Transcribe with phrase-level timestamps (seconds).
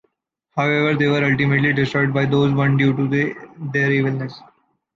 [0.55, 3.07] However they were ultimately destroyed by those one due to
[3.69, 4.33] their evilness.